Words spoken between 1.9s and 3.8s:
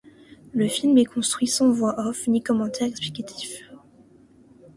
off, ni commentaire explicatif.